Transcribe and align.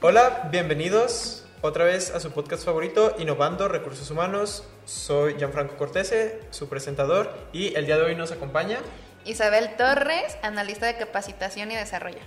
Hola, 0.00 0.42
bienvenidos 0.52 1.44
otra 1.60 1.84
vez 1.84 2.14
a 2.14 2.20
su 2.20 2.30
podcast 2.30 2.64
favorito, 2.64 3.16
Innovando 3.18 3.66
Recursos 3.66 4.08
Humanos. 4.12 4.62
Soy 4.84 5.34
Gianfranco 5.38 5.76
Cortese, 5.76 6.40
su 6.50 6.68
presentador, 6.68 7.34
y 7.52 7.74
el 7.74 7.86
día 7.86 7.96
de 7.96 8.04
hoy 8.04 8.14
nos 8.14 8.30
acompaña 8.30 8.78
Isabel 9.24 9.74
Torres, 9.76 10.38
analista 10.42 10.86
de 10.86 10.96
capacitación 10.96 11.72
y 11.72 11.74
desarrollo. 11.74 12.20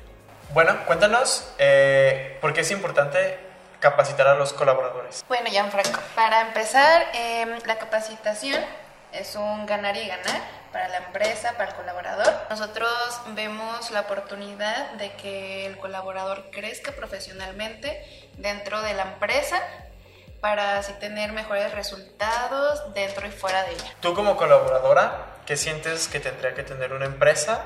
Bueno, 0.54 0.76
cuéntanos 0.86 1.50
eh, 1.60 2.38
por 2.42 2.52
qué 2.52 2.60
es 2.60 2.72
importante 2.72 3.40
capacitar 3.80 4.28
a 4.28 4.36
los 4.36 4.52
colaboradores. 4.52 5.24
Bueno, 5.30 5.50
Gianfranco, 5.50 6.02
para 6.14 6.42
empezar, 6.42 7.06
em, 7.14 7.58
la 7.66 7.78
capacitación 7.78 8.62
es 9.14 9.38
un 9.38 9.66
ganar 9.66 9.96
y 9.96 10.08
ganar 10.10 10.61
para 10.72 10.88
la 10.88 10.98
empresa, 10.98 11.54
para 11.58 11.70
el 11.72 11.76
colaborador. 11.76 12.34
Nosotros 12.50 12.90
vemos 13.30 13.92
la 13.92 14.02
oportunidad 14.02 14.92
de 14.94 15.12
que 15.14 15.66
el 15.66 15.78
colaborador 15.78 16.50
crezca 16.52 16.92
profesionalmente 16.94 18.30
dentro 18.38 18.82
de 18.82 18.94
la 18.94 19.04
empresa 19.04 19.62
para 20.40 20.80
así 20.80 20.94
tener 20.94 21.32
mejores 21.34 21.72
resultados 21.74 22.94
dentro 22.94 23.28
y 23.28 23.32
fuera 23.32 23.64
de 23.64 23.74
ella. 23.74 23.94
Tú 24.00 24.16
como 24.16 24.36
colaboradora, 24.36 25.28
¿qué 25.46 25.56
sientes 25.56 26.08
que 26.08 26.20
tendría 26.20 26.56
que 26.56 26.64
tener 26.64 26.94
una 26.94 27.06
empresa 27.06 27.64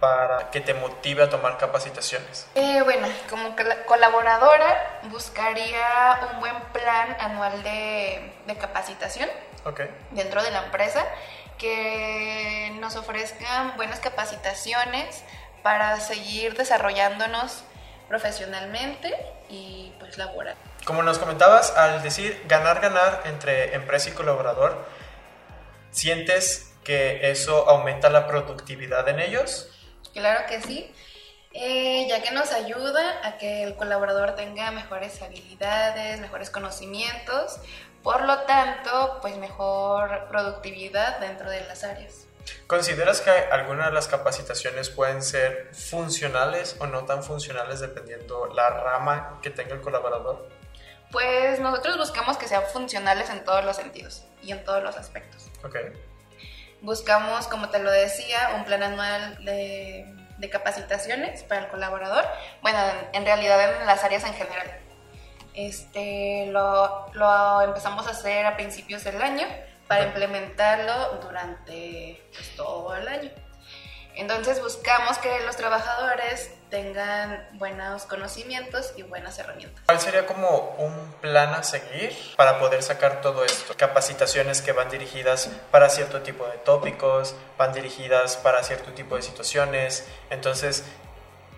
para 0.00 0.50
que 0.50 0.60
te 0.60 0.74
motive 0.74 1.22
a 1.22 1.30
tomar 1.30 1.58
capacitaciones? 1.58 2.46
Eh, 2.54 2.80
bueno, 2.82 3.08
como 3.28 3.54
colaboradora 3.86 5.00
buscaría 5.04 6.28
un 6.32 6.40
buen 6.40 6.58
plan 6.72 7.16
anual 7.20 7.62
de, 7.62 8.32
de 8.46 8.56
capacitación 8.56 9.28
okay. 9.64 9.88
dentro 10.12 10.42
de 10.42 10.50
la 10.50 10.64
empresa 10.64 11.04
que 11.58 12.72
nos 12.80 12.96
ofrezcan 12.96 13.76
buenas 13.76 14.00
capacitaciones 14.00 15.22
para 15.62 15.98
seguir 16.00 16.56
desarrollándonos 16.56 17.64
profesionalmente 18.08 19.14
y 19.48 19.92
pues 19.98 20.18
laboral. 20.18 20.56
Como 20.84 21.02
nos 21.02 21.18
comentabas, 21.18 21.74
al 21.76 22.02
decir 22.02 22.44
ganar, 22.46 22.80
ganar 22.80 23.22
entre 23.24 23.74
empresa 23.74 24.10
y 24.10 24.12
colaborador, 24.12 24.84
¿sientes 25.90 26.72
que 26.84 27.30
eso 27.30 27.68
aumenta 27.68 28.10
la 28.10 28.26
productividad 28.26 29.08
en 29.08 29.20
ellos? 29.20 29.70
Claro 30.12 30.46
que 30.46 30.60
sí, 30.60 30.92
eh, 31.56 32.08
ya 32.08 32.20
que 32.20 32.32
nos 32.32 32.50
ayuda 32.50 33.20
a 33.22 33.38
que 33.38 33.62
el 33.62 33.76
colaborador 33.76 34.34
tenga 34.34 34.72
mejores 34.72 35.22
habilidades, 35.22 36.20
mejores 36.20 36.50
conocimientos, 36.50 37.60
por 38.02 38.22
lo 38.24 38.40
tanto, 38.40 39.18
pues 39.22 39.36
mejor 39.38 40.26
productividad 40.28 41.20
dentro 41.20 41.48
de 41.48 41.60
las 41.64 41.84
áreas. 41.84 42.26
¿Consideras 42.66 43.20
que 43.20 43.30
algunas 43.30 43.86
de 43.86 43.92
las 43.92 44.08
capacitaciones 44.08 44.90
pueden 44.90 45.22
ser 45.22 45.70
funcionales 45.72 46.76
o 46.80 46.86
no 46.88 47.04
tan 47.04 47.22
funcionales 47.22 47.78
dependiendo 47.78 48.46
la 48.46 48.68
rama 48.70 49.38
que 49.40 49.50
tenga 49.50 49.74
el 49.74 49.80
colaborador? 49.80 50.48
Pues 51.12 51.60
nosotros 51.60 51.96
buscamos 51.96 52.36
que 52.36 52.48
sean 52.48 52.64
funcionales 52.72 53.30
en 53.30 53.44
todos 53.44 53.64
los 53.64 53.76
sentidos 53.76 54.24
y 54.42 54.50
en 54.50 54.64
todos 54.64 54.82
los 54.82 54.96
aspectos. 54.96 55.48
Ok. 55.62 55.76
Buscamos, 56.80 57.46
como 57.46 57.70
te 57.70 57.78
lo 57.78 57.92
decía, 57.92 58.54
un 58.56 58.64
plan 58.64 58.82
anual 58.82 59.42
de, 59.44 60.12
capacitaciones 60.50 61.42
para 61.44 61.62
el 61.62 61.68
colaborador. 61.68 62.24
Bueno, 62.62 62.78
en 63.12 63.24
realidad 63.24 63.80
en 63.80 63.86
las 63.86 64.02
áreas 64.04 64.24
en 64.24 64.34
general. 64.34 64.78
Este, 65.54 66.46
lo, 66.46 67.12
lo 67.12 67.62
empezamos 67.62 68.06
a 68.06 68.10
hacer 68.10 68.44
a 68.44 68.56
principios 68.56 69.04
del 69.04 69.22
año 69.22 69.46
para 69.86 70.04
implementarlo 70.04 71.18
durante 71.22 72.22
pues, 72.32 72.56
todo 72.56 72.94
el 72.96 73.06
año. 73.06 73.30
Entonces 74.16 74.60
buscamos 74.60 75.18
que 75.18 75.40
los 75.40 75.56
trabajadores 75.56 76.50
tengan 76.70 77.48
buenos 77.52 78.04
conocimientos 78.04 78.92
y 78.96 79.02
buenas 79.02 79.38
herramientas. 79.38 79.82
¿Cuál 79.86 80.00
sería 80.00 80.26
como 80.26 80.74
un 80.78 81.12
plan 81.20 81.54
a 81.54 81.62
seguir 81.62 82.12
para 82.36 82.58
poder 82.58 82.82
sacar 82.82 83.20
todo 83.20 83.44
esto? 83.44 83.74
Capacitaciones 83.76 84.62
que 84.62 84.72
van 84.72 84.88
dirigidas 84.88 85.50
para 85.70 85.88
cierto 85.88 86.22
tipo 86.22 86.46
de 86.46 86.58
tópicos, 86.58 87.34
van 87.58 87.72
dirigidas 87.72 88.36
para 88.36 88.62
cierto 88.62 88.92
tipo 88.92 89.16
de 89.16 89.22
situaciones. 89.22 90.06
Entonces, 90.30 90.84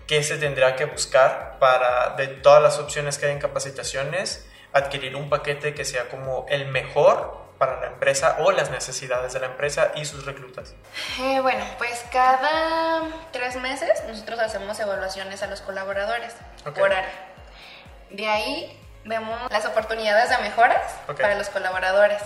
¿qué 0.07 0.23
se 0.23 0.37
tendrá 0.37 0.75
que 0.75 0.85
buscar 0.85 1.59
para, 1.59 2.15
de 2.15 2.27
todas 2.27 2.61
las 2.61 2.79
opciones 2.79 3.17
que 3.17 3.27
hay 3.27 3.33
en 3.33 3.39
capacitaciones, 3.39 4.47
adquirir 4.73 5.15
un 5.15 5.29
paquete 5.29 5.73
que 5.73 5.85
sea 5.85 6.09
como 6.09 6.45
el 6.49 6.67
mejor 6.67 7.46
para 7.57 7.79
la 7.79 7.87
empresa 7.87 8.37
o 8.39 8.51
las 8.51 8.69
necesidades 8.69 9.33
de 9.33 9.39
la 9.39 9.47
empresa 9.47 9.91
y 9.95 10.05
sus 10.05 10.25
reclutas? 10.25 10.73
Eh, 11.19 11.39
bueno, 11.41 11.65
pues 11.77 12.03
cada 12.11 13.03
tres 13.31 13.55
meses 13.57 14.03
nosotros 14.07 14.39
hacemos 14.39 14.79
evaluaciones 14.79 15.43
a 15.43 15.47
los 15.47 15.61
colaboradores 15.61 16.33
por 16.63 16.91
área. 16.91 17.27
De 18.09 18.27
ahí 18.27 18.79
vemos 19.05 19.39
las 19.51 19.65
oportunidades 19.65 20.29
de 20.29 20.37
mejoras 20.39 20.93
para 21.07 21.35
los 21.35 21.49
colaboradores. 21.49 22.21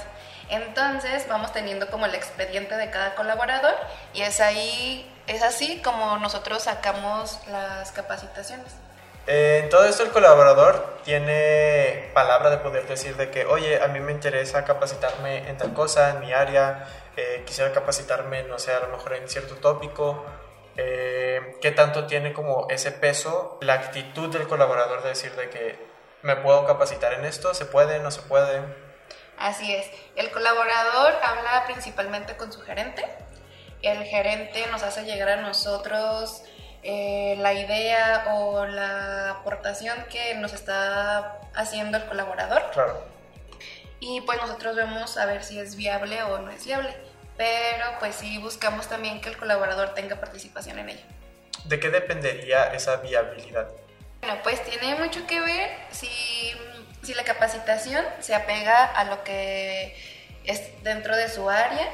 Entonces 0.50 1.28
vamos 1.30 1.54
teniendo 1.54 1.90
como 1.90 2.06
el 2.06 2.14
expediente 2.14 2.76
de 2.76 2.90
cada 2.90 3.16
colaborador 3.16 3.76
y 4.14 4.22
es 4.22 4.42
ahí, 4.42 5.10
es 5.28 5.44
así 5.44 5.82
como 5.82 6.18
nosotros 6.18 6.64
sacamos 6.64 7.40
las 7.48 7.92
capacitaciones. 7.94 8.74
Eh, 9.28 9.62
en 9.64 9.70
todo 9.70 9.86
esto 9.86 10.04
el 10.04 10.10
colaborador 10.10 10.98
tiene 11.04 12.10
palabra 12.14 12.50
de 12.50 12.58
poder 12.58 12.88
decir 12.88 13.16
de 13.18 13.30
que, 13.30 13.46
oye, 13.46 13.82
a 13.82 13.88
mí 13.88 14.00
me 14.00 14.12
interesa 14.12 14.66
capacitarme 14.66 15.50
en 15.50 15.58
tal 15.58 15.74
cosa, 15.74 16.12
en 16.12 16.20
mi 16.22 16.34
área, 16.34 16.88
eh, 17.16 17.44
quisiera 17.46 17.72
capacitarme, 17.72 18.44
no 18.44 18.58
sé, 18.58 18.74
a 18.74 18.80
lo 18.80 18.88
mejor 18.88 19.14
en 19.14 19.30
cierto 19.30 19.56
tópico. 19.56 20.26
Eh, 20.78 21.58
¿Qué 21.62 21.72
tanto 21.72 22.08
tiene 22.08 22.34
como 22.34 22.68
ese 22.70 22.92
peso 22.92 23.58
la 23.62 23.74
actitud 23.74 24.32
del 24.32 24.48
colaborador 24.48 25.04
de 25.04 25.10
decir 25.10 25.32
de 25.36 25.50
que 25.50 25.80
me 26.24 26.36
puedo 26.38 26.66
capacitar 26.66 27.14
en 27.14 27.26
esto, 27.26 27.54
se 27.54 27.66
puede, 27.66 28.00
no 28.00 28.10
se 28.10 28.22
puede? 28.22 28.62
Así 29.38 29.74
es, 29.74 29.88
el 30.16 30.32
colaborador 30.32 31.14
habla 31.24 31.64
principalmente 31.66 32.38
con 32.38 32.54
su 32.54 32.62
gerente, 32.62 33.04
el 33.82 34.04
gerente 34.04 34.66
nos 34.68 34.84
hace 34.84 35.04
llegar 35.04 35.30
a 35.30 35.36
nosotros 35.38 36.44
eh, 36.84 37.36
la 37.40 37.54
idea 37.54 38.26
o 38.34 38.66
la 38.66 39.32
aportación 39.32 39.98
que 40.10 40.36
nos 40.36 40.54
está 40.54 41.40
haciendo 41.54 41.98
el 41.98 42.06
colaborador. 42.06 42.72
Claro. 42.74 43.06
Y 44.00 44.22
pues 44.22 44.40
nosotros 44.42 44.76
vemos 44.76 45.18
a 45.18 45.26
ver 45.26 45.44
si 45.44 45.60
es 45.60 45.76
viable 45.76 46.24
o 46.24 46.40
no 46.40 46.50
es 46.52 46.66
viable. 46.66 46.96
Pero 47.38 47.86
pues 48.00 48.16
sí 48.16 48.38
buscamos 48.40 48.88
también 48.88 49.22
que 49.22 49.30
el 49.30 49.38
colaborador 49.38 49.94
tenga 49.94 50.16
participación 50.16 50.80
en 50.80 50.90
ello. 50.90 51.06
¿De 51.66 51.80
qué 51.80 51.90
dependería 51.90 52.74
esa 52.74 52.98
viabilidad? 52.98 53.70
Bueno, 54.22 54.38
pues 54.44 54.64
tiene 54.64 54.96
mucho 54.96 55.26
que 55.28 55.40
ver 55.40 55.70
si, 55.92 56.10
si 57.04 57.14
la 57.14 57.24
capacitación 57.24 58.04
se 58.20 58.36
apega 58.36 58.86
a 58.86 59.04
lo 59.06 59.24
que 59.24 59.96
es 60.44 60.84
dentro 60.84 61.16
de 61.16 61.30
su 61.30 61.50
área, 61.50 61.88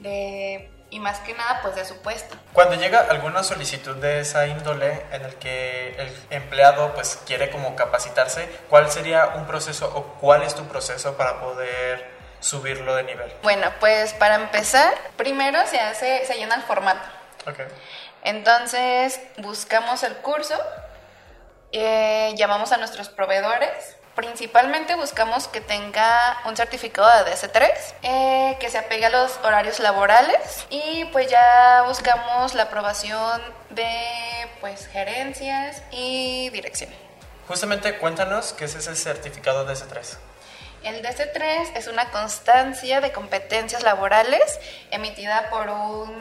de 0.00 0.70
y 0.90 1.00
más 1.00 1.20
que 1.20 1.34
nada 1.34 1.60
pues 1.62 1.74
de 1.76 1.84
su 1.84 1.96
puesto. 1.98 2.36
Cuando 2.52 2.74
llega 2.74 3.00
alguna 3.00 3.42
solicitud 3.42 3.96
de 3.96 4.20
esa 4.20 4.46
índole 4.46 5.06
en 5.12 5.24
el 5.24 5.34
que 5.36 5.94
el 5.98 6.16
empleado 6.30 6.92
pues 6.94 7.18
quiere 7.26 7.50
como 7.50 7.76
capacitarse, 7.76 8.48
¿cuál 8.68 8.90
sería 8.90 9.28
un 9.36 9.46
proceso 9.46 9.90
o 9.94 10.04
cuál 10.20 10.42
es 10.42 10.54
tu 10.54 10.66
proceso 10.66 11.16
para 11.16 11.40
poder 11.40 12.10
subirlo 12.40 12.94
de 12.96 13.04
nivel? 13.04 13.32
Bueno, 13.42 13.72
pues 13.80 14.12
para 14.14 14.34
empezar, 14.34 14.92
primero 15.16 15.58
se 15.66 15.78
hace 15.78 16.26
se 16.26 16.34
llena 16.34 16.56
el 16.56 16.62
formato. 16.62 17.08
Okay. 17.46 17.66
Entonces, 18.22 19.18
buscamos 19.38 20.02
el 20.02 20.16
curso, 20.16 20.58
eh, 21.72 22.34
llamamos 22.36 22.72
a 22.72 22.76
nuestros 22.76 23.08
proveedores 23.08 23.96
Principalmente 24.20 24.96
buscamos 24.96 25.48
que 25.48 25.62
tenga 25.62 26.42
un 26.44 26.54
certificado 26.54 27.08
de 27.24 27.32
DS3, 27.32 27.70
eh, 28.02 28.56
que 28.60 28.68
se 28.68 28.76
apegue 28.76 29.06
a 29.06 29.08
los 29.08 29.38
horarios 29.42 29.78
laborales 29.78 30.66
y 30.68 31.06
pues 31.06 31.30
ya 31.30 31.84
buscamos 31.86 32.54
la 32.54 32.64
aprobación 32.64 33.40
de 33.70 33.90
pues 34.60 34.88
gerencias 34.88 35.82
y 35.90 36.50
dirección. 36.50 36.90
Justamente 37.48 37.96
cuéntanos 37.96 38.52
qué 38.52 38.66
es 38.66 38.74
ese 38.74 38.94
certificado 38.94 39.66
DS3. 39.66 40.18
El 40.82 41.02
DS3 41.02 41.74
es 41.74 41.86
una 41.86 42.10
constancia 42.10 43.00
de 43.00 43.12
competencias 43.12 43.82
laborales 43.82 44.60
emitida 44.90 45.48
por 45.48 45.70
un 45.70 46.14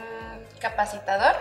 capacitador 0.62 1.35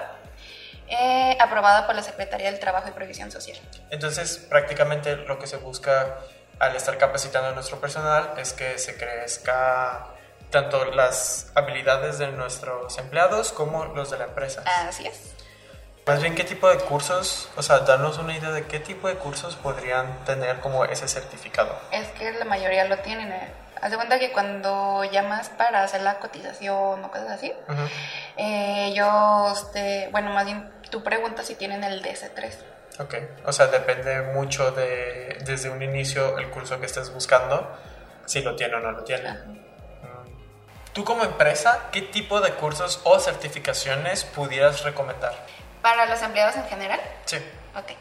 eh, 0.89 1.37
aprobada 1.39 1.87
por 1.87 1.95
la 1.95 2.03
Secretaría 2.03 2.51
del 2.51 2.59
Trabajo 2.59 2.89
y 2.89 2.93
Previsión 2.93 3.31
Social. 3.31 3.59
Entonces, 3.91 4.39
prácticamente 4.39 5.15
lo 5.17 5.39
que 5.39 5.47
se 5.47 5.59
busca 5.59 6.19
al 6.59 6.77
estar 6.77 6.99
capacitando 6.99 7.49
a 7.49 7.53
nuestro 7.53 7.81
personal 7.81 8.35
es 8.37 8.53
que 8.53 8.79
se 8.79 8.97
crezca 8.97 10.09
tanto 10.51 10.85
las 10.87 11.51
habilidades 11.55 12.19
de 12.19 12.29
nuestros 12.29 12.97
empleados 12.99 13.53
como 13.53 13.85
los 13.87 14.11
de 14.11 14.19
la 14.19 14.25
empresa. 14.25 14.63
Así 14.67 15.07
es. 15.07 15.35
Más 16.07 16.23
bien, 16.23 16.35
¿qué 16.35 16.45
tipo 16.45 16.71
de 16.71 16.79
cursos, 16.79 17.51
o 17.57 17.63
sea, 17.63 17.81
darnos 17.81 18.17
una 18.17 18.35
idea 18.35 18.51
de 18.51 18.67
qué 18.67 18.81
tipo 18.81 19.09
de 19.09 19.17
cursos 19.17 19.57
podrían 19.57 20.25
tener 20.25 20.59
como 20.61 20.87
ese 20.87 21.07
certificado? 21.07 21.79
Es 21.93 22.09
que 22.13 22.33
la 22.33 22.47
mayoría 22.47 22.87
lo 22.87 22.97
tienen. 23.01 23.31
¿eh? 23.31 23.53
Haz 23.83 23.91
de 23.91 23.97
cuenta 23.99 24.19
que 24.19 24.33
cuando 24.33 25.05
llamas 25.05 25.51
para 25.51 25.83
hacer 25.83 26.01
la 26.01 26.19
cotización 26.19 27.05
o 27.05 27.11
cosas 27.11 27.29
así, 27.33 27.53
eh, 28.39 28.87
ellos, 28.87 29.71
te, 29.73 30.09
bueno, 30.11 30.31
más 30.31 30.47
bien 30.47 30.73
tú 30.91 31.03
preguntas 31.03 31.47
si 31.47 31.57
tienen 31.57 31.85
el 31.85 32.03
DS3. 32.03 32.55
Ok, 33.01 33.15
o 33.45 33.53
sea, 33.53 33.69
depende 33.69 34.23
mucho 34.23 34.73
de 34.73 35.39
desde 35.45 35.71
un 35.71 35.83
inicio 35.83 36.39
el 36.39 36.51
curso 36.51 36.81
que 36.81 36.87
estés 36.87 37.13
buscando, 37.13 37.71
si 38.27 38.43
lo 38.43 38.57
tiene 38.57 38.75
o 38.77 38.81
no 38.81 38.91
lo 38.91 39.05
tiene. 39.05 39.31
Mm. 39.31 39.69
Tú 40.93 41.05
como 41.05 41.23
empresa, 41.23 41.91
¿qué 41.93 42.03
tipo 42.03 42.41
de 42.41 42.55
cursos 42.55 43.01
o 43.05 43.21
certificaciones 43.21 44.25
pudieras 44.25 44.83
recomendar? 44.83 45.33
¿Para 45.81 46.07
los 46.07 46.21
empleados 46.23 46.57
en 46.57 46.65
general? 46.65 47.01
Sí. 47.25 47.37
Ok. 47.77 47.93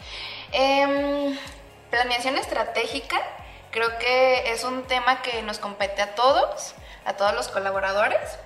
Em, 0.52 1.38
planeación 1.92 2.38
estratégica, 2.38 3.18
creo 3.70 4.00
que 4.00 4.52
es 4.52 4.64
un 4.64 4.84
tema 4.84 5.22
que 5.22 5.44
nos 5.44 5.60
compete 5.60 6.02
a 6.02 6.16
todos, 6.16 6.74
a 7.06 7.14
todos 7.14 7.36
los 7.36 7.50
colaboradores. 7.50 8.40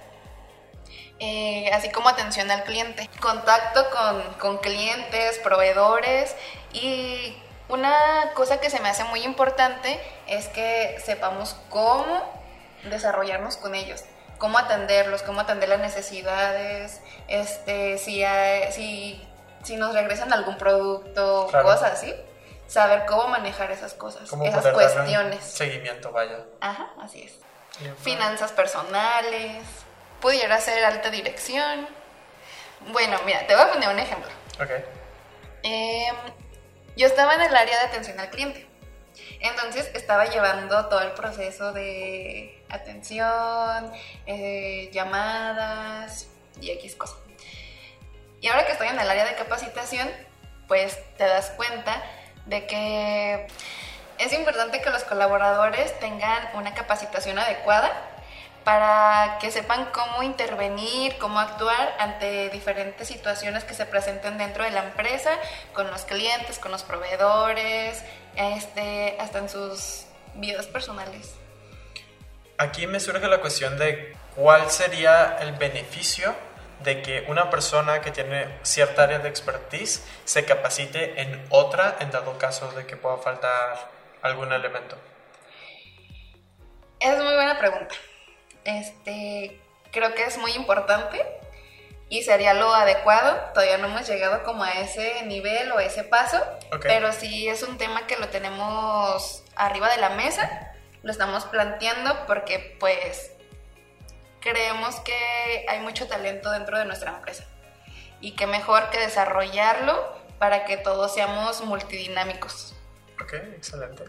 Eh, 1.24 1.70
así 1.72 1.92
como 1.92 2.10
atención 2.10 2.50
al 2.50 2.64
cliente, 2.64 3.08
contacto 3.20 3.86
con, 3.92 4.34
con 4.40 4.58
clientes, 4.58 5.38
proveedores 5.44 6.36
y 6.74 7.38
una 7.70 8.32
cosa 8.34 8.60
que 8.60 8.72
se 8.72 8.80
me 8.80 8.90
hace 8.90 9.04
muy 9.04 9.22
importante 9.24 10.02
es 10.26 10.48
que 10.48 11.00
sepamos 11.06 11.56
cómo 11.70 12.24
desarrollarnos 12.86 13.58
con 13.58 13.76
ellos, 13.76 14.04
cómo 14.40 14.58
atenderlos, 14.58 15.22
cómo 15.22 15.42
atender 15.42 15.70
las 15.70 15.80
necesidades, 15.80 17.02
este, 17.28 18.00
si, 18.00 18.24
si, 18.72 19.24
si 19.62 19.76
nos 19.76 19.94
regresan 19.94 20.34
algún 20.34 20.58
producto, 20.58 21.50
cosas 21.52 21.92
así, 21.92 22.16
saber 22.66 23.06
cómo 23.06 23.28
manejar 23.28 23.70
esas 23.70 23.94
cosas, 23.94 24.24
esas 24.44 24.68
cuestiones. 24.74 25.44
Seguimiento, 25.44 26.12
vaya. 26.12 26.40
Ajá, 26.62 26.94
así 27.00 27.22
es. 27.22 27.38
Finanzas 28.00 28.52
personales 28.54 29.64
pudiera 30.22 30.60
ser 30.62 30.84
alta 30.86 31.10
dirección. 31.10 31.88
Bueno, 32.92 33.20
mira, 33.26 33.46
te 33.48 33.56
voy 33.56 33.64
a 33.64 33.72
poner 33.72 33.90
un 33.90 34.00
ejemplo. 34.00 34.30
Ok. 34.60 34.72
Em, 35.64 36.16
yo 36.96 37.08
estaba 37.08 37.36
en 37.36 37.42
el 37.42 37.56
área 37.56 37.80
de 37.80 37.86
atención 37.88 38.20
al 38.20 38.30
cliente. 38.30 38.68
Entonces 39.40 39.90
estaba 39.94 40.26
llevando 40.26 40.88
todo 40.88 41.02
el 41.02 41.12
proceso 41.12 41.74
de 41.74 42.64
atención, 42.70 43.92
eh, 44.26 44.90
llamadas 44.94 46.28
y 46.62 46.72
X 46.72 46.96
cosas. 46.96 47.18
Y 48.40 48.48
ahora 48.48 48.66
que 48.66 48.72
estoy 48.72 48.88
en 48.88 49.00
el 49.00 49.10
área 49.10 49.26
de 49.26 49.36
capacitación, 49.36 50.10
pues 50.68 50.98
te 51.18 51.26
das 51.26 51.52
cuenta 51.52 52.02
de 52.46 52.66
que 52.66 53.48
es 54.18 54.34
importante 54.34 54.82
que 54.82 54.90
los 54.90 55.04
colaboradores 55.04 56.00
tengan 56.00 56.50
una 56.54 56.74
capacitación 56.74 57.38
adecuada 57.40 58.11
para 58.64 59.38
que 59.40 59.52
sepan 59.52 59.90
cómo 59.92 60.24
intervenir, 60.24 61.18
cómo 61.18 61.40
actuar 61.40 61.96
ante 62.00 62.50
diferentes 62.50 63.08
situaciones 63.08 63.64
que 63.64 63.74
se 63.74 63.86
presenten 63.86 64.38
dentro 64.38 64.64
de 64.64 64.72
la 64.72 64.84
empresa, 64.84 65.32
con 65.74 65.90
los 65.90 66.04
clientes, 66.04 66.60
con 66.60 66.72
los 66.72 66.84
proveedores, 66.84 68.04
este, 68.36 69.18
hasta 69.20 69.40
en 69.40 69.50
sus 69.50 70.06
vidas 70.36 70.68
personales. 70.68 71.36
Aquí 72.58 72.86
me 72.86 73.00
surge 73.00 73.28
la 73.28 73.42
cuestión 73.42 73.78
de 73.80 74.16
cuál 74.36 74.70
sería 74.70 75.38
el 75.42 75.54
beneficio 75.54 76.36
de 76.84 77.02
que 77.02 77.26
una 77.28 77.50
persona 77.50 78.02
que 78.02 78.12
tiene 78.12 78.48
cierta 78.64 79.04
área 79.04 79.20
de 79.20 79.30
expertise 79.30 80.04
se 80.26 80.46
capacite 80.46 81.22
en 81.22 81.46
otra 81.50 81.98
en 82.00 82.12
dado 82.12 82.38
caso 82.38 82.72
de 82.72 82.86
que 82.86 82.96
pueda 82.96 83.18
faltar 83.18 83.90
algún 84.22 84.52
elemento. 84.54 84.98
Es 87.00 87.18
muy 87.18 87.34
buena 87.34 87.58
pregunta. 87.58 87.96
Este, 88.64 89.60
creo 89.92 90.14
que 90.14 90.24
es 90.24 90.38
muy 90.38 90.52
importante 90.54 91.26
y 92.10 92.24
sería 92.24 92.54
lo 92.54 92.74
adecuado. 92.74 93.40
Todavía 93.54 93.78
no 93.78 93.88
hemos 93.88 94.08
llegado 94.08 94.44
como 94.44 94.64
a 94.64 94.72
ese 94.74 95.24
nivel 95.26 95.72
o 95.72 95.80
ese 95.80 96.04
paso, 96.04 96.42
pero 96.82 97.12
sí 97.14 97.48
es 97.48 97.64
un 97.64 97.78
tema 97.78 98.06
que 98.08 98.18
lo 98.18 98.28
tenemos 98.28 99.44
arriba 99.56 99.90
de 99.90 99.98
la 99.98 100.10
mesa, 100.10 100.74
lo 101.04 101.12
estamos 101.12 101.46
planteando 101.46 102.26
porque 102.28 102.76
pues 102.80 103.32
creemos 104.42 105.00
que 105.00 105.66
hay 105.70 105.80
mucho 105.80 106.08
talento 106.08 106.52
dentro 106.52 106.78
de 106.78 106.86
nuestra 106.86 107.12
empresa 107.12 107.46
y 108.20 108.36
que 108.36 108.46
mejor 108.46 108.90
que 108.90 109.00
desarrollarlo 109.00 110.20
para 110.38 110.66
que 110.66 110.78
todos 110.78 111.14
seamos 111.14 111.64
multidinámicos. 111.64 112.76
Ok, 113.22 113.34
excelente. 113.56 114.04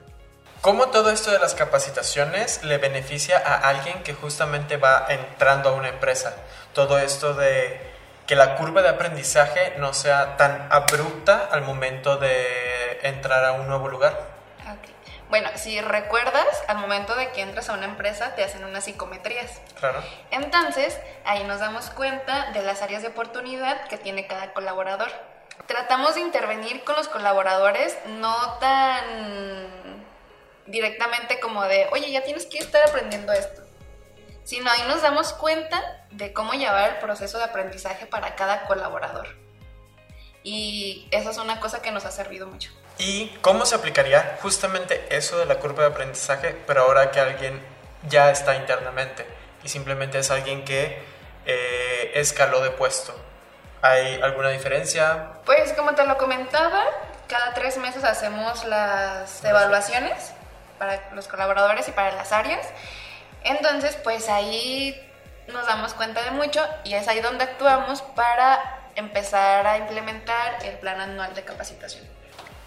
¿Cómo 0.62 0.90
todo 0.90 1.10
esto 1.10 1.32
de 1.32 1.40
las 1.40 1.56
capacitaciones 1.56 2.62
le 2.62 2.78
beneficia 2.78 3.36
a 3.36 3.68
alguien 3.68 4.04
que 4.04 4.14
justamente 4.14 4.76
va 4.76 5.06
entrando 5.08 5.70
a 5.70 5.72
una 5.72 5.88
empresa? 5.88 6.36
Todo 6.72 7.00
esto 7.00 7.34
de 7.34 7.80
que 8.28 8.36
la 8.36 8.54
curva 8.54 8.80
de 8.80 8.90
aprendizaje 8.90 9.74
no 9.78 9.92
sea 9.92 10.36
tan 10.36 10.68
abrupta 10.70 11.48
al 11.50 11.62
momento 11.62 12.16
de 12.16 13.00
entrar 13.02 13.44
a 13.44 13.54
un 13.54 13.66
nuevo 13.66 13.88
lugar. 13.88 14.16
Bueno, 15.30 15.48
si 15.56 15.80
recuerdas, 15.80 16.46
al 16.68 16.78
momento 16.78 17.16
de 17.16 17.32
que 17.32 17.40
entras 17.40 17.68
a 17.68 17.72
una 17.72 17.86
empresa 17.86 18.36
te 18.36 18.44
hacen 18.44 18.64
unas 18.64 18.84
psicometrías. 18.84 19.60
Claro. 19.80 20.00
Entonces, 20.30 20.96
ahí 21.24 21.42
nos 21.42 21.58
damos 21.58 21.90
cuenta 21.90 22.52
de 22.52 22.62
las 22.62 22.82
áreas 22.82 23.02
de 23.02 23.08
oportunidad 23.08 23.88
que 23.88 23.98
tiene 23.98 24.28
cada 24.28 24.52
colaborador. 24.52 25.10
Tratamos 25.66 26.14
de 26.14 26.20
intervenir 26.20 26.84
con 26.84 26.94
los 26.94 27.08
colaboradores 27.08 27.96
no 28.06 28.58
tan 28.58 29.81
directamente 30.72 31.38
como 31.38 31.62
de, 31.64 31.86
oye, 31.92 32.10
ya 32.10 32.24
tienes 32.24 32.46
que 32.46 32.58
estar 32.58 32.82
aprendiendo 32.88 33.32
esto, 33.32 33.62
sino 34.42 34.70
ahí 34.70 34.82
nos 34.88 35.02
damos 35.02 35.34
cuenta 35.34 35.80
de 36.10 36.32
cómo 36.32 36.54
llevar 36.54 36.94
el 36.94 36.96
proceso 36.96 37.38
de 37.38 37.44
aprendizaje 37.44 38.06
para 38.06 38.34
cada 38.34 38.64
colaborador. 38.64 39.28
Y 40.42 41.06
eso 41.12 41.30
es 41.30 41.36
una 41.36 41.60
cosa 41.60 41.82
que 41.82 41.92
nos 41.92 42.06
ha 42.06 42.10
servido 42.10 42.46
mucho. 42.46 42.70
¿Y 42.98 43.28
cómo 43.42 43.66
se 43.66 43.74
aplicaría 43.74 44.38
justamente 44.40 45.06
eso 45.10 45.38
de 45.38 45.44
la 45.44 45.56
curva 45.56 45.84
de 45.84 45.90
aprendizaje, 45.90 46.56
pero 46.66 46.82
ahora 46.82 47.10
que 47.10 47.20
alguien 47.20 47.62
ya 48.08 48.30
está 48.30 48.56
internamente 48.56 49.26
y 49.62 49.68
simplemente 49.68 50.18
es 50.18 50.30
alguien 50.30 50.64
que 50.64 51.02
eh, 51.44 52.12
escaló 52.14 52.60
de 52.60 52.70
puesto? 52.70 53.14
¿Hay 53.82 54.20
alguna 54.22 54.48
diferencia? 54.48 55.34
Pues 55.44 55.72
como 55.74 55.94
te 55.94 56.06
lo 56.06 56.16
comentaba, 56.16 56.84
cada 57.28 57.52
tres 57.52 57.76
meses 57.76 58.04
hacemos 58.04 58.64
las 58.64 59.44
evaluaciones 59.44 60.32
para 60.82 61.14
los 61.14 61.28
colaboradores 61.28 61.86
y 61.86 61.92
para 61.92 62.10
las 62.16 62.32
áreas. 62.32 62.66
Entonces, 63.44 63.96
pues 64.02 64.28
ahí 64.28 65.00
nos 65.46 65.64
damos 65.66 65.94
cuenta 65.94 66.22
de 66.22 66.32
mucho 66.32 66.66
y 66.82 66.94
es 66.94 67.06
ahí 67.06 67.20
donde 67.20 67.44
actuamos 67.44 68.02
para 68.02 68.80
empezar 68.96 69.64
a 69.64 69.78
implementar 69.78 70.58
el 70.64 70.76
plan 70.78 71.00
anual 71.00 71.34
de 71.36 71.44
capacitación. 71.44 72.04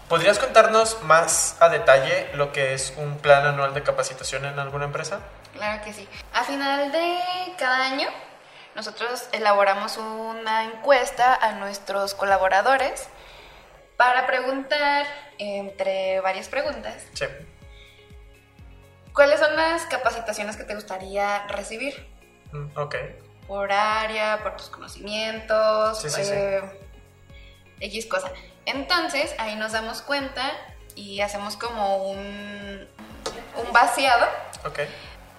¿Podrías 0.08 0.38
contarnos 0.38 1.02
más 1.02 1.56
a 1.60 1.68
detalle 1.68 2.30
lo 2.32 2.52
que 2.52 2.72
es 2.72 2.94
un 2.96 3.18
plan 3.18 3.44
anual 3.44 3.74
de 3.74 3.82
capacitación 3.82 4.46
en 4.46 4.58
alguna 4.58 4.86
empresa? 4.86 5.20
Claro 5.52 5.84
que 5.84 5.92
sí. 5.92 6.08
A 6.32 6.44
final 6.44 6.90
de 6.92 7.18
cada 7.58 7.84
año, 7.84 8.08
nosotros 8.74 9.28
elaboramos 9.32 9.98
una 9.98 10.64
encuesta 10.64 11.34
a 11.34 11.52
nuestros 11.52 12.14
colaboradores 12.14 13.08
para 13.98 14.26
preguntar, 14.26 15.06
entre 15.38 16.20
varias 16.20 16.48
preguntas, 16.48 17.02
sí. 17.12 17.26
¿Cuáles 19.16 19.40
son 19.40 19.56
las 19.56 19.86
capacitaciones 19.86 20.58
que 20.58 20.64
te 20.64 20.74
gustaría 20.74 21.46
recibir? 21.46 22.06
Mm, 22.52 22.76
ok. 22.76 22.96
Por 23.48 23.72
área, 23.72 24.42
por 24.42 24.58
tus 24.58 24.68
conocimientos, 24.68 26.02
sí, 26.02 26.10
sí, 26.10 26.20
eh, 26.22 26.60
X 27.80 28.04
cosa. 28.04 28.30
Entonces, 28.66 29.34
ahí 29.38 29.56
nos 29.56 29.72
damos 29.72 30.02
cuenta 30.02 30.42
y 30.94 31.22
hacemos 31.22 31.56
como 31.56 32.10
un, 32.10 32.86
un 33.56 33.72
vaciado. 33.72 34.26
Ok. 34.66 34.80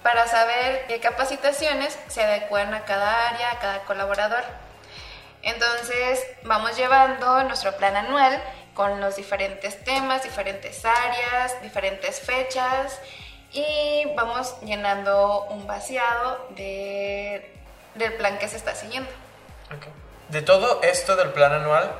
Para 0.01 0.25
saber 0.25 0.87
qué 0.87 0.99
capacitaciones 0.99 1.99
se 2.07 2.23
adecuan 2.23 2.73
a 2.73 2.83
cada 2.83 3.27
área, 3.27 3.51
a 3.51 3.59
cada 3.59 3.79
colaborador. 3.81 4.43
Entonces, 5.43 6.25
vamos 6.45 6.75
llevando 6.77 7.43
nuestro 7.43 7.77
plan 7.77 7.95
anual 7.95 8.41
con 8.73 8.99
los 9.01 9.17
diferentes 9.17 9.83
temas, 9.83 10.23
diferentes 10.23 10.83
áreas, 10.83 11.61
diferentes 11.61 12.19
fechas 12.21 12.99
y 13.53 14.05
vamos 14.15 14.55
llenando 14.61 15.45
un 15.49 15.65
vaciado 15.67 16.47
de, 16.51 17.53
del 17.95 18.13
plan 18.13 18.37
que 18.37 18.47
se 18.47 18.57
está 18.57 18.75
siguiendo. 18.75 19.09
De 20.29 20.41
todo 20.41 20.81
esto 20.83 21.15
del 21.15 21.29
plan 21.29 21.53
anual, 21.53 21.91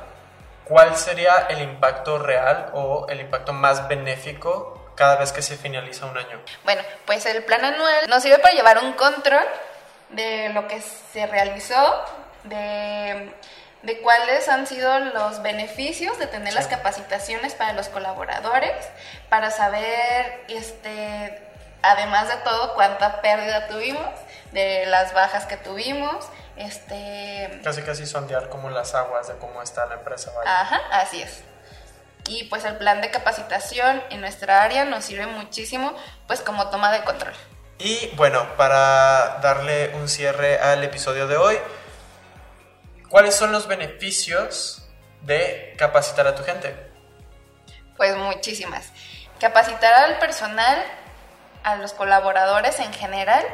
¿cuál 0.64 0.96
sería 0.96 1.46
el 1.48 1.62
impacto 1.62 2.18
real 2.18 2.70
o 2.74 3.06
el 3.08 3.20
impacto 3.20 3.52
más 3.52 3.88
benéfico 3.88 4.92
cada 4.94 5.16
vez 5.16 5.32
que 5.32 5.42
se 5.42 5.56
finaliza 5.56 6.06
un 6.06 6.18
año? 6.18 6.40
Bueno, 6.64 6.82
pues 7.06 7.24
el 7.26 7.42
plan 7.44 7.64
anual 7.64 8.08
nos 8.08 8.22
sirve 8.22 8.38
para 8.38 8.54
llevar 8.54 8.78
un 8.78 8.92
control 8.92 9.44
de 10.10 10.50
lo 10.50 10.68
que 10.68 10.80
se 10.80 11.26
realizó, 11.26 12.04
de, 12.44 13.32
de 13.82 14.00
cuáles 14.00 14.48
han 14.48 14.66
sido 14.66 14.98
los 14.98 15.42
beneficios 15.42 16.18
de 16.18 16.26
tener 16.26 16.52
las 16.54 16.66
capacitaciones 16.66 17.54
para 17.54 17.72
los 17.74 17.88
colaboradores, 17.88 18.74
para 19.28 19.50
saber 19.50 20.44
este, 20.48 21.40
además 21.82 22.28
de 22.28 22.36
todo, 22.38 22.74
cuánta 22.74 23.20
pérdida 23.20 23.68
tuvimos, 23.68 24.08
de 24.52 24.86
las 24.86 25.14
bajas 25.14 25.46
que 25.46 25.56
tuvimos, 25.56 26.26
este... 26.56 27.60
Casi 27.62 27.82
casi 27.82 28.04
sondear 28.06 28.48
como 28.48 28.70
las 28.70 28.94
aguas 28.94 29.28
de 29.28 29.34
cómo 29.36 29.62
está 29.62 29.86
la 29.86 29.94
empresa. 29.94 30.32
Ajá, 30.44 30.80
así 30.90 31.22
es. 31.22 31.42
y 32.26 32.44
pues 32.44 32.64
el 32.64 32.76
plan 32.76 33.00
de 33.00 33.10
capacitación 33.10 34.02
en 34.10 34.20
nuestra 34.20 34.62
área 34.62 34.84
nos 34.84 35.04
sirve 35.04 35.26
muchísimo 35.26 35.94
pues 36.26 36.40
como 36.40 36.68
toma 36.68 36.92
de 36.92 37.02
control. 37.04 37.34
Y 37.78 38.08
bueno, 38.16 38.44
para 38.56 39.38
darle 39.40 39.94
un 39.94 40.08
cierre 40.08 40.58
al 40.58 40.82
episodio 40.82 41.28
de 41.28 41.36
hoy, 41.36 41.56
¿cuáles 43.08 43.34
son 43.34 43.52
los 43.52 43.66
beneficios 43.66 44.82
de 45.22 45.74
capacitar 45.78 46.26
a 46.26 46.34
tu 46.34 46.44
gente? 46.44 46.74
Pues 47.96 48.16
muchísimas. 48.16 48.90
Capacitar 49.40 49.92
al 49.92 50.18
personal, 50.18 50.82
a 51.64 51.76
los 51.76 51.92
colaboradores 51.92 52.78
en 52.80 52.92
general, 52.92 53.44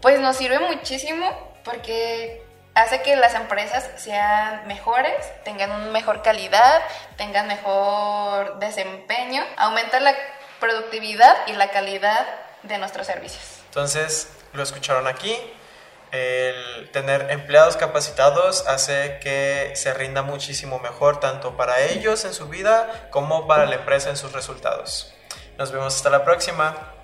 pues 0.00 0.20
nos 0.20 0.36
sirve 0.36 0.58
muchísimo 0.58 1.56
porque 1.64 2.42
hace 2.74 3.02
que 3.02 3.16
las 3.16 3.34
empresas 3.34 3.90
sean 3.96 4.66
mejores, 4.66 5.14
tengan 5.44 5.70
una 5.70 5.90
mejor 5.90 6.22
calidad, 6.22 6.82
tengan 7.16 7.48
mejor 7.48 8.58
desempeño, 8.58 9.42
aumenta 9.56 10.00
la 10.00 10.14
productividad 10.60 11.36
y 11.46 11.52
la 11.52 11.70
calidad 11.70 12.26
de 12.62 12.78
nuestros 12.78 13.06
servicios. 13.06 13.42
Entonces, 13.66 14.28
lo 14.52 14.62
escucharon 14.62 15.06
aquí. 15.06 15.36
El 16.10 16.90
tener 16.90 17.30
empleados 17.30 17.76
capacitados 17.76 18.66
hace 18.66 19.18
que 19.20 19.72
se 19.74 19.92
rinda 19.94 20.22
muchísimo 20.22 20.78
mejor 20.78 21.20
tanto 21.20 21.56
para 21.56 21.80
ellos 21.82 22.24
en 22.24 22.32
su 22.32 22.48
vida 22.48 23.08
como 23.10 23.46
para 23.46 23.66
la 23.66 23.76
empresa 23.76 24.10
en 24.10 24.16
sus 24.16 24.32
resultados. 24.32 25.14
Nos 25.58 25.72
vemos 25.72 25.94
hasta 25.96 26.10
la 26.10 26.24
próxima. 26.24 26.97